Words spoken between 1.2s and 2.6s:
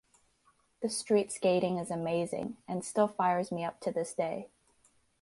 skating is amazing